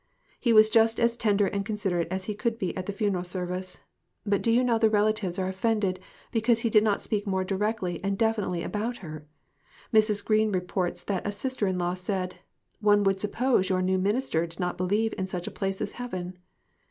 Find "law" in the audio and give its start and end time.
11.77-11.93